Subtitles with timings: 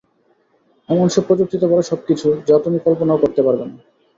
[0.89, 3.75] এমন সব প্রযুক্তিতে ভরা সবকিছু, যা তুমি কল্পনাও করতে পারবে না।